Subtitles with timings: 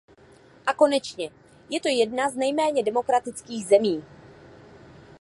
[0.65, 1.29] A konečně
[1.69, 4.03] je to jedna z nejméně demokratických zemí.